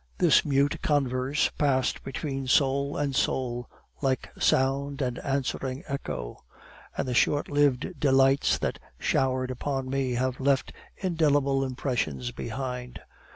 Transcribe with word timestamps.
This 0.17 0.43
mute 0.43 0.77
converse 0.81 1.49
passed 1.59 2.03
between 2.03 2.47
soul 2.47 2.97
and 2.97 3.15
soul, 3.15 3.69
like 4.01 4.31
sound 4.35 4.99
and 4.99 5.19
answering 5.19 5.83
echo; 5.85 6.37
and 6.97 7.07
the 7.07 7.13
short 7.13 7.49
lived 7.51 7.99
delights 7.99 8.57
then 8.57 8.73
showered 8.97 9.51
upon 9.51 9.91
me 9.91 10.13
have 10.13 10.39
left 10.39 10.73
indelible 10.97 11.63
impressions 11.63 12.31
behind. 12.31 12.99